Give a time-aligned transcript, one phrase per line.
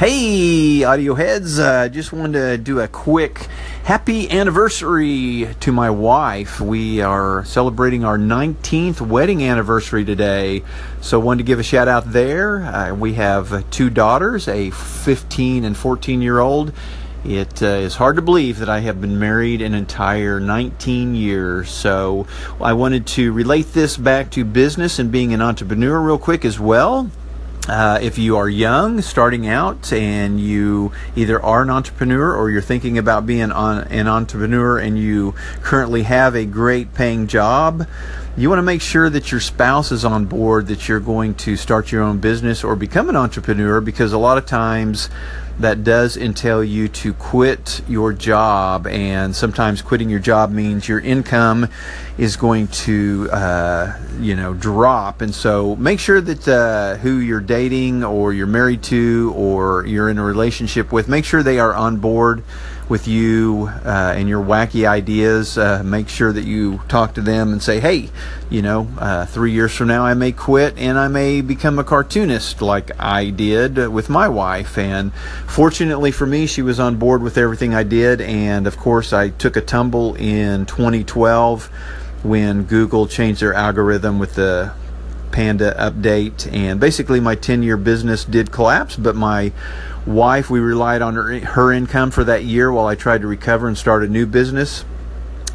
[0.00, 3.48] Hey, audio heads, I uh, just wanted to do a quick
[3.84, 6.58] happy anniversary to my wife.
[6.58, 10.62] We are celebrating our 19th wedding anniversary today,
[11.02, 12.62] so wanted to give a shout out there.
[12.62, 16.72] Uh, we have two daughters, a 15 and 14 year old.
[17.22, 21.70] It uh, is hard to believe that I have been married an entire 19 years.
[21.70, 22.26] So
[22.58, 26.58] I wanted to relate this back to business and being an entrepreneur real quick as
[26.58, 27.10] well.
[27.70, 32.60] Uh, if you are young, starting out, and you either are an entrepreneur or you're
[32.60, 37.86] thinking about being on, an entrepreneur and you currently have a great paying job,
[38.40, 41.56] you want to make sure that your spouse is on board that you're going to
[41.56, 45.10] start your own business or become an entrepreneur because a lot of times
[45.58, 51.00] that does entail you to quit your job, and sometimes quitting your job means your
[51.00, 51.68] income
[52.16, 55.20] is going to, uh, you know, drop.
[55.20, 60.08] And so, make sure that uh, who you're dating, or you're married to, or you're
[60.08, 62.42] in a relationship with, make sure they are on board
[62.90, 65.56] with you uh, and your wacky ideas.
[65.56, 68.10] Uh, make sure that you talk to them and say, hey,
[68.50, 71.84] you know, uh, three years from now I may quit and I may become a
[71.84, 74.76] cartoonist like I did with my wife.
[74.76, 75.14] And
[75.46, 78.20] fortunately for me, she was on board with everything I did.
[78.20, 81.70] And of course, I took a tumble in 2012
[82.22, 84.72] when Google changed their algorithm with the
[85.32, 86.52] Panda update.
[86.52, 89.52] And basically, my 10 year business did collapse, but my
[90.06, 93.68] wife, we relied on her, her income for that year while I tried to recover
[93.68, 94.84] and start a new business.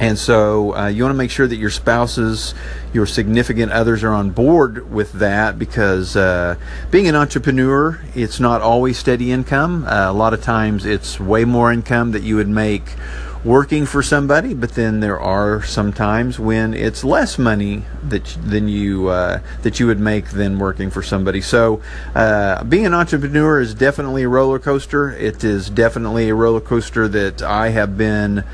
[0.00, 2.52] And so uh, you want to make sure that your spouses,
[2.92, 6.56] your significant others are on board with that because uh,
[6.90, 9.84] being an entrepreneur, it's not always steady income.
[9.84, 12.82] Uh, a lot of times it's way more income that you would make
[13.44, 18.68] working for somebody, but then there are some times when it's less money that than
[18.68, 21.40] you uh, that you would make than working for somebody.
[21.40, 21.82] So,
[22.14, 25.10] uh, being an entrepreneur is definitely a roller coaster.
[25.10, 28.44] It is definitely a roller coaster that I have been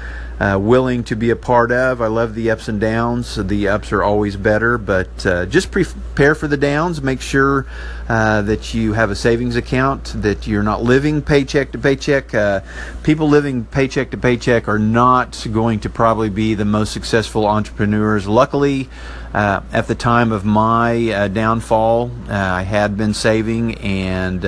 [0.41, 2.01] uh, willing to be a part of.
[2.01, 3.37] I love the ups and downs.
[3.37, 7.03] The ups are always better, but uh, just prepare for the downs.
[7.03, 7.67] Make sure
[8.09, 12.35] uh, that you have a savings account, that you're not living paycheck to paycheck.
[12.35, 12.61] Uh,
[13.03, 18.27] people living paycheck to paycheck are not going to probably be the most successful entrepreneurs.
[18.27, 18.89] Luckily,
[19.35, 24.43] uh, at the time of my uh, downfall, I had been saving and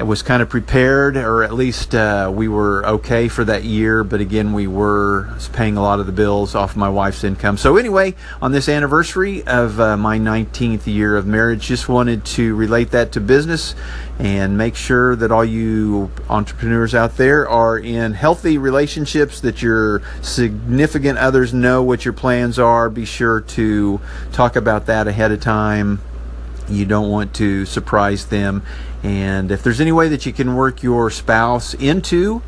[0.00, 4.02] was kind of prepared, or at least uh, we were okay for that year.
[4.04, 7.56] But again, we were paying a lot of the bills off my wife's income.
[7.56, 12.54] So, anyway, on this anniversary of uh, my 19th year of marriage, just wanted to
[12.54, 13.74] relate that to business
[14.18, 20.02] and make sure that all you entrepreneurs out there are in healthy relationships, that your
[20.22, 22.88] significant others know what your plans are.
[22.88, 24.00] Be sure to
[24.32, 26.00] talk about that ahead of time
[26.68, 28.62] you don't want to surprise them.
[29.02, 32.42] And if there's any way that you can work your spouse into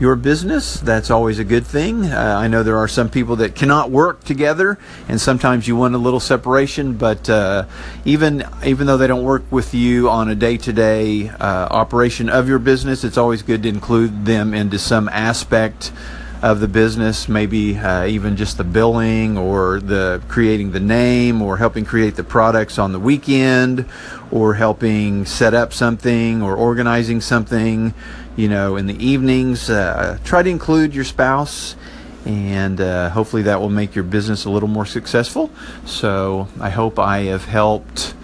[0.00, 2.06] your business, that's always a good thing.
[2.06, 5.94] Uh, I know there are some people that cannot work together, and sometimes you want
[5.94, 6.94] a little separation.
[6.94, 7.66] But uh,
[8.04, 12.58] even even though they don't work with you on a day-to-day uh, operation of your
[12.58, 15.92] business, it's always good to include them into some aspect
[16.42, 21.58] of the business, maybe uh, even just the billing or the creating the name or
[21.58, 23.84] helping create the products on the weekend
[24.30, 27.92] or helping set up something or organizing something,
[28.36, 29.68] you know, in the evenings.
[29.68, 31.76] Uh, try to include your spouse
[32.24, 35.50] and uh, hopefully that will make your business a little more successful.
[35.84, 38.14] So I hope I have helped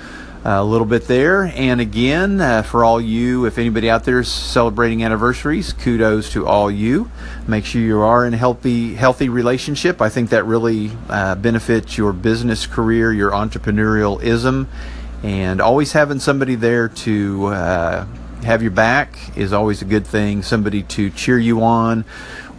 [0.49, 1.43] a little bit there.
[1.57, 6.47] And again, uh, for all you, if anybody out there is celebrating anniversaries, kudos to
[6.47, 7.11] all you.
[7.49, 10.01] Make sure you are in a healthy, healthy relationship.
[10.01, 14.69] I think that really uh, benefits your business career, your entrepreneurialism,
[15.25, 18.07] and always having somebody there to uh,
[18.45, 20.45] have your back is always a good thing.
[20.45, 22.03] Somebody to cheer you on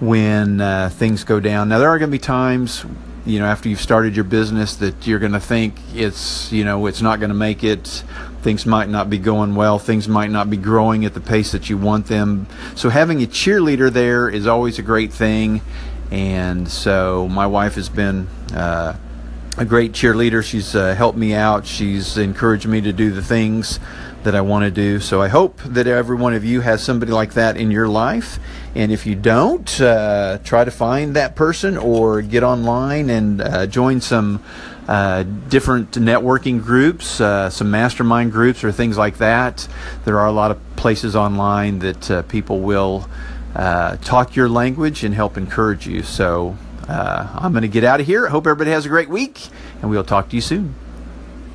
[0.02, 1.70] when uh, things go down.
[1.70, 2.84] Now, there are going to be times
[3.28, 6.86] you know after you've started your business that you're going to think it's you know
[6.86, 8.04] it's not going to make it.
[8.42, 9.78] Things might not be going well.
[9.78, 12.48] Things might not be growing at the pace that you want them.
[12.76, 15.62] So having a cheerleader there is always a great thing.
[16.12, 18.96] And so my wife has been uh,
[19.58, 23.80] a great cheerleader she's uh, helped me out she's encouraged me to do the things
[24.28, 25.00] that I want to do.
[25.00, 28.40] So I hope that every one of you has somebody like that in your life.
[28.76, 33.68] And if you don't, uh, try to find that person or get online and uh,
[33.68, 34.44] join some
[34.88, 39.66] uh, different networking groups, uh, some mastermind groups, or things like that.
[40.04, 43.08] There are a lot of places online that uh, people will
[43.56, 46.04] talk your language and help encourage you.
[46.04, 46.58] So
[46.88, 48.28] Uh, I'm going to get out of here.
[48.28, 49.50] Hope everybody has a great week,
[49.82, 50.76] and we'll talk to you soon.